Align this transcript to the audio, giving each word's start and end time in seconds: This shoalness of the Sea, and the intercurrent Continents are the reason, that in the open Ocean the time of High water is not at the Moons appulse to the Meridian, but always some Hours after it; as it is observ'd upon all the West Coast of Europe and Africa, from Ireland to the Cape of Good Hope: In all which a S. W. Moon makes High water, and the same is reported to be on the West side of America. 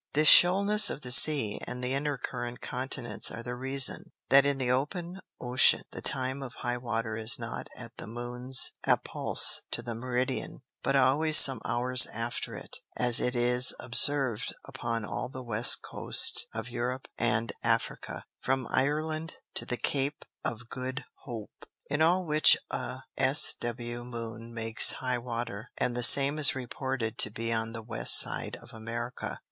This 0.13 0.27
shoalness 0.31 0.89
of 0.89 1.01
the 1.01 1.11
Sea, 1.11 1.61
and 1.67 1.83
the 1.83 1.93
intercurrent 1.93 2.59
Continents 2.59 3.29
are 3.29 3.43
the 3.43 3.53
reason, 3.55 4.05
that 4.29 4.47
in 4.47 4.57
the 4.57 4.71
open 4.71 5.19
Ocean 5.39 5.83
the 5.91 6.01
time 6.01 6.41
of 6.41 6.55
High 6.55 6.77
water 6.77 7.15
is 7.15 7.37
not 7.37 7.67
at 7.75 7.97
the 7.97 8.07
Moons 8.07 8.71
appulse 8.83 9.61
to 9.69 9.83
the 9.83 9.93
Meridian, 9.93 10.61
but 10.81 10.95
always 10.95 11.37
some 11.37 11.61
Hours 11.63 12.07
after 12.07 12.55
it; 12.55 12.77
as 12.97 13.19
it 13.19 13.35
is 13.35 13.75
observ'd 13.79 14.55
upon 14.65 15.05
all 15.05 15.29
the 15.29 15.43
West 15.43 15.83
Coast 15.83 16.47
of 16.51 16.67
Europe 16.71 17.07
and 17.19 17.53
Africa, 17.63 18.25
from 18.39 18.65
Ireland 18.71 19.35
to 19.53 19.67
the 19.67 19.77
Cape 19.77 20.25
of 20.43 20.67
Good 20.67 21.05
Hope: 21.25 21.67
In 21.91 22.01
all 22.01 22.25
which 22.25 22.57
a 22.71 23.01
S. 23.19 23.53
W. 23.59 24.03
Moon 24.03 24.51
makes 24.51 24.93
High 24.93 25.19
water, 25.19 25.69
and 25.77 25.95
the 25.95 26.01
same 26.01 26.39
is 26.39 26.55
reported 26.55 27.19
to 27.19 27.29
be 27.29 27.53
on 27.53 27.73
the 27.73 27.83
West 27.83 28.19
side 28.19 28.57
of 28.63 28.73
America. 28.73 29.37